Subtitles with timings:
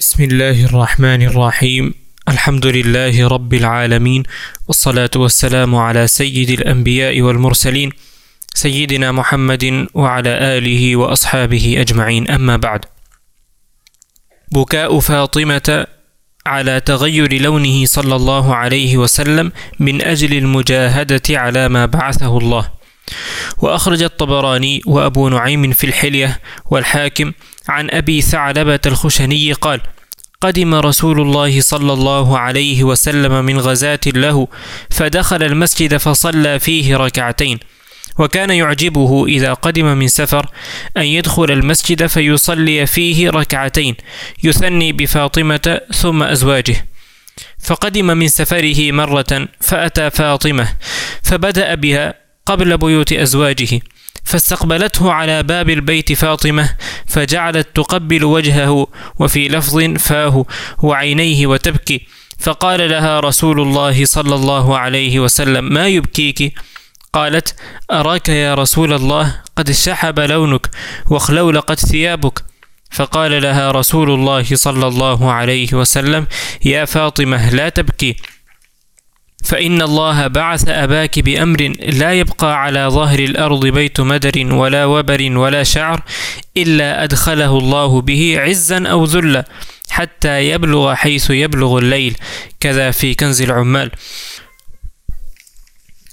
[0.00, 1.94] بسم الله الرحمن الرحيم.
[2.28, 4.22] الحمد لله رب العالمين
[4.68, 7.90] والصلاة والسلام على سيد الأنبياء والمرسلين
[8.54, 12.30] سيدنا محمد وعلى آله وأصحابه أجمعين.
[12.30, 12.84] أما بعد
[14.52, 15.86] بكاء فاطمة
[16.46, 22.70] على تغير لونه صلى الله عليه وسلم من أجل المجاهدة على ما بعثه الله.
[23.58, 26.40] وأخرج الطبراني وأبو نعيم في الحلية
[26.70, 27.32] والحاكم
[27.68, 29.80] عن أبي ثعلبة الخشني قال
[30.40, 34.48] قدم رسول الله صلى الله عليه وسلم من غزاة له
[34.90, 37.58] فدخل المسجد فصلى فيه ركعتين
[38.18, 40.46] وكان يعجبه إذا قدم من سفر
[40.96, 43.96] أن يدخل المسجد فيصلي فيه ركعتين
[44.44, 46.86] يثني بفاطمة ثم أزواجه.
[47.64, 50.68] فقدم من سفره مرة فأتى فاطمة
[51.22, 52.14] فبدأ بها
[52.46, 53.80] قبل بيوت أزواجه
[54.24, 58.86] فاستقبلته على باب البيت فاطمة فجعلت تقبل وجهه
[59.18, 60.44] وفي لفظ فاه
[60.82, 62.06] وعينيه وتبكي
[62.40, 66.54] فقال لها رسول الله صلى الله عليه وسلم ما يبكيك؟
[67.12, 67.54] قالت
[67.90, 70.70] أراك يا رسول الله؟ قد شحب لونك
[71.10, 72.44] واخلولقت ثيابك.
[72.90, 76.26] فقال لها رسول الله صلى الله عليه وسلم
[76.64, 78.16] يا فاطمة لا تبكي.
[79.44, 85.62] فإن الله بعث أباك بأمر لا يبقى على ظهر الأرض بيت مدر ولا وبر ولا
[85.62, 86.02] شعر
[86.56, 89.44] إلا أدخله الله به عزا أو ذلا
[89.90, 92.16] حتى يبلغ حيث يبلغ الليل
[92.60, 93.90] كذا في كنز العمال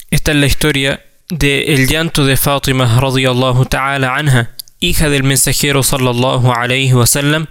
[0.09, 6.53] Esta es la historia del llanto de Fátima radiyallahu ta'ala anha, hija del mensajero sallallahu
[6.53, 7.47] alayhi wasallam,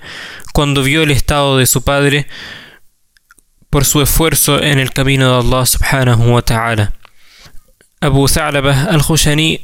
[0.54, 2.26] cuando vio el estado de su padre
[3.76, 6.94] por su esfuerzo en el camino de Allah subhanahu wa ta'ala.
[8.00, 9.60] Abu al-Khushani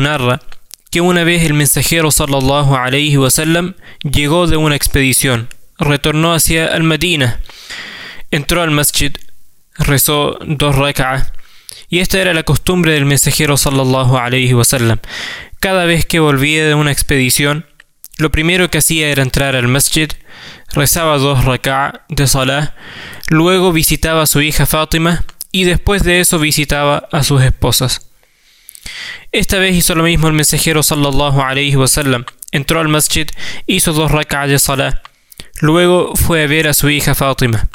[0.00, 0.40] narra
[0.88, 3.74] que una vez el mensajero sallallahu alayhi wasallam
[4.04, 7.40] llegó de una expedición, retornó hacia al-Madina,
[8.30, 9.10] entró al masjid,
[9.76, 11.32] rezó dos rak'ah
[11.88, 15.00] y esta era la costumbre del mensajero sallallahu alayhi wasallam.
[15.58, 17.66] Cada vez que volvía de una expedición,
[18.18, 20.12] lo primero que hacía era entrar al masjid,
[20.74, 22.74] rezaba dos rak'a de salah,
[23.28, 28.10] luego visitaba a su hija Fátima y después de eso visitaba a sus esposas.
[29.32, 32.24] Esta vez hizo lo mismo el mensajero sallallahu alayhi wasallam.
[32.50, 33.28] Entró al masjid,
[33.66, 35.02] hizo dos rak'a de salah,
[35.60, 37.68] luego fue a ver a su hija Fátima.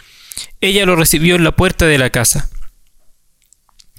[0.61, 2.49] Ella lo recibió en la puerta de la casa.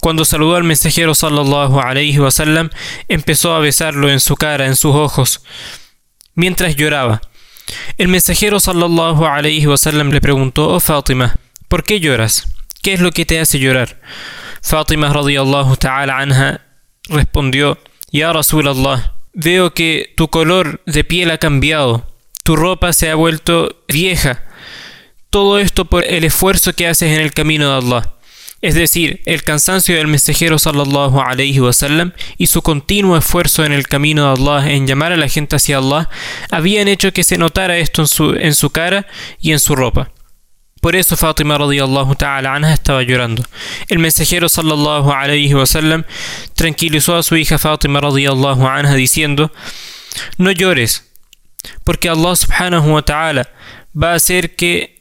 [0.00, 2.70] Cuando saludó al mensajero sallallahu alayhi wasallam,
[3.08, 5.42] empezó a besarlo en su cara, en sus ojos,
[6.34, 7.20] mientras lloraba.
[7.96, 11.36] El mensajero sallallahu alayhi wasallam le preguntó, oh Fátima,
[11.68, 12.46] ¿por qué lloras?
[12.82, 14.00] ¿Qué es lo que te hace llorar?
[14.62, 16.60] Fátima radiyallahu ta'ala anha
[17.08, 17.78] respondió,
[18.10, 22.06] Ya Rasulallah, veo que tu color de piel ha cambiado,
[22.44, 24.44] tu ropa se ha vuelto vieja,
[25.30, 28.14] todo esto por el esfuerzo que haces en el camino de Allah.
[28.60, 33.86] Es decir, el cansancio del mensajero sallallahu alayhi wasallam y su continuo esfuerzo en el
[33.86, 36.08] camino de Allah en llamar a la gente hacia Allah
[36.50, 39.06] habían hecho que se notara esto en su, en su cara
[39.40, 40.10] y en su ropa.
[40.80, 43.44] Por eso Fátima radiyallahu ta'ala estaba llorando.
[43.88, 46.04] El mensajero sallallahu alayhi wasallam
[46.54, 49.52] tranquilizó a su hija Fátima radiyallahu anha diciendo:
[50.36, 51.10] No llores,
[51.84, 53.48] porque Allah subhanahu wa ta'ala
[54.00, 54.97] va a hacer que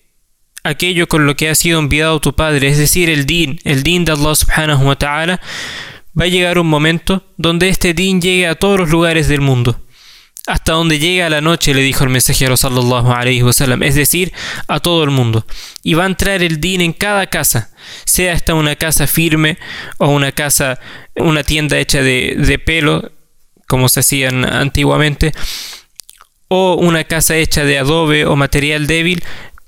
[0.67, 4.05] aquello con lo que ha sido enviado tu padre, es decir, el din, el din
[4.05, 5.41] de Allah subhanahu wa ta'ala,
[6.19, 9.79] va a llegar un momento donde este din llegue a todos los lugares del mundo.
[10.47, 13.43] Hasta donde llega la noche, le dijo el mensajero sallallahu alayhi
[13.81, 14.31] es decir,
[14.69, 15.45] a todo el mundo.
[15.83, 17.71] Y va a entrar el din en cada casa,
[18.05, 19.57] sea esta una casa firme
[19.97, 20.79] o una casa,
[21.17, 23.11] una tienda hecha de, de pelo,
[23.67, 25.33] como se hacían antiguamente,
[26.47, 29.23] o una casa hecha de adobe o material débil,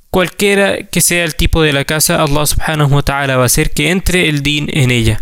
[0.10, 3.72] cualquiera que sea el tipo de la casa, Allah subhanahu wa ta'ala va a hacer
[3.72, 5.22] que entre el din en ella.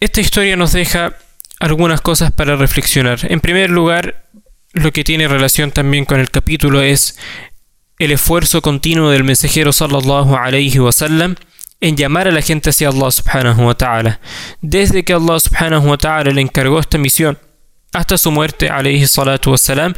[0.00, 1.16] Esta historia nos deja
[1.58, 3.20] algunas cosas para reflexionar.
[3.30, 4.24] En primer lugar,
[4.72, 7.18] lo que tiene relación también con el capítulo es
[7.98, 11.36] el esfuerzo continuo del mensajero sallallahu alayhi wa sallam
[11.80, 14.20] en llamar a la gente hacia Allah subhanahu wa ta'ala.
[14.62, 17.38] Desde que Allah subhanahu wa ta'ala le encargó esta misión
[17.92, 19.94] hasta su muerte alayhi salatu wasalam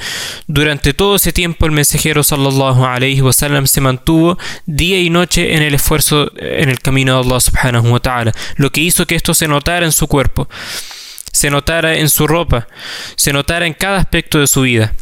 [0.46, 5.62] durante todo ese tiempo el mensajero sallallahu alayhi wasallam se mantuvo día y noche en
[5.62, 9.34] el esfuerzo en el camino de Allah subhanahu wa ta'ala lo que hizo que esto
[9.34, 10.48] se notara en su cuerpo
[11.32, 12.66] se notara en su ropa
[13.16, 14.94] se notara en cada aspecto de su vida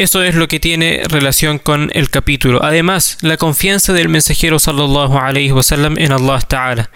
[0.00, 2.64] Eso es lo que tiene relación con el capítulo.
[2.64, 6.90] Además, la confianza del mensajero sallallahu alayhi wasallam en Allah Ta'ala,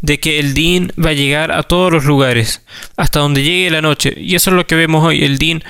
[0.00, 2.64] de que el din va a llegar a todos los lugares,
[2.96, 4.12] hasta donde llegue la noche.
[4.16, 5.22] Y eso es lo que vemos hoy.
[5.22, 5.62] El din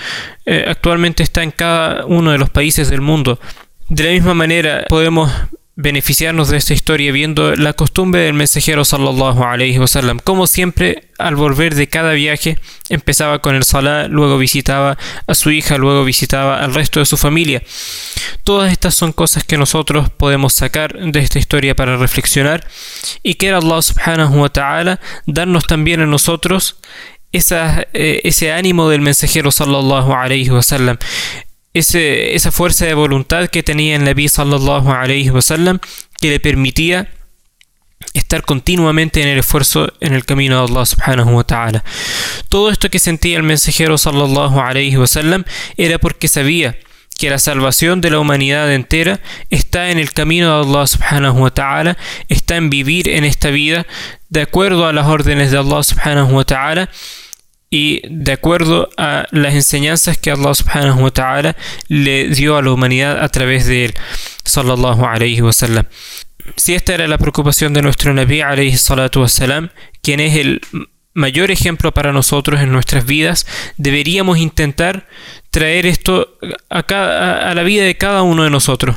[0.46, 3.38] eh, actualmente está en cada uno de los países del mundo.
[3.90, 5.31] De la misma manera, podemos
[5.80, 10.19] beneficiarnos de esta historia viendo la costumbre del mensajero sallallahu alayhi wasallam.
[10.19, 12.58] Como siempre, al volver de cada viaje,
[12.88, 14.98] empezaba con el salah, luego visitaba
[15.28, 17.62] a su hija, luego visitaba al resto de su familia.
[18.42, 22.66] Todas estas son cosas que nosotros podemos sacar de esta historia para reflexionar
[23.22, 26.80] y que Allah subhanahu wa ta'ala darnos también a nosotros
[27.30, 30.12] eh, ese ánimo del mensajero sallallahu
[30.50, 30.98] wasallam
[31.78, 35.78] esa fuerza de voluntad que tenía el Nabi sallallahu alayhi wasallam
[36.20, 37.08] que le permitía
[38.14, 41.82] estar continuamente en el esfuerzo en el camino de Allah subhanahu wa.
[42.48, 44.96] Todo esto que sentía el mensajero sallallahu alayhi
[45.76, 46.76] era porque sabía
[47.19, 49.20] que la salvación de la humanidad entera
[49.50, 51.96] está en el camino de Allah subhanahu wa
[52.28, 53.86] está en vivir en esta vida
[54.28, 56.44] de acuerdo a las órdenes de Allah subhanahu
[57.70, 61.56] y de acuerdo a las enseñanzas que Allah subhanahu wa ta'ala
[61.88, 63.94] le dio a la humanidad a través de él
[64.44, 65.87] sallallahu alayhi wa sallam.
[66.56, 69.26] Si esta era la preocupación de nuestro Nabi alayhi salatu
[70.03, 70.62] quien es el
[71.12, 75.06] mayor ejemplo para nosotros en nuestras vidas deberíamos intentar
[75.50, 76.38] traer esto
[76.71, 78.97] a, a la vida de cada uno de nosotros.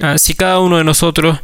[0.00, 1.40] Ah, si cada uno de nosotros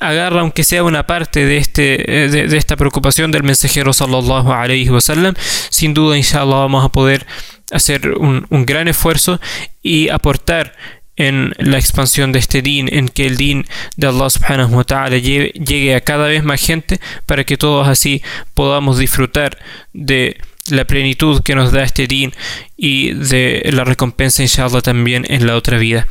[0.00, 4.90] agarra aunque sea una parte de, este, eh, de, esta preocupación del mensajero sallallahu alayhi
[4.90, 5.34] wasallam,
[5.70, 7.26] sin duda inshallah vamos a poder
[7.70, 9.40] hacer un, un, gran esfuerzo
[9.82, 10.74] y aportar
[11.16, 15.18] en la expansión de este din, en que el din de Allah subhanahu wa ta'ala
[15.18, 18.22] llegue a cada vez más gente para que todos así
[18.54, 19.56] podamos disfrutar
[19.92, 20.38] de
[20.70, 22.32] la plenitud que nos da este din
[22.76, 26.06] y de la recompensa inshallah también en la otra vida.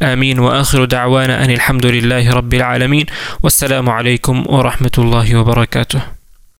[0.00, 0.40] Amén.
[0.40, 3.06] Wa akhiru da'wana an alhamdulillahi rabbil alamin.
[3.40, 6.15] Wassalamu alaikum wa rahmatullahi wa barakatuh.